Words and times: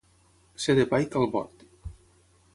Ser 0.63 0.75
de 0.79 0.85
pa 0.93 1.01
i 1.03 1.07
calbot. 1.17 1.69